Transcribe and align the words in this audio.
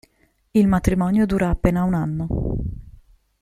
Il 0.49 0.65
matrimonio 0.67 1.27
dura 1.27 1.49
appena 1.49 1.83
un 1.83 1.93
anno. 1.93 2.27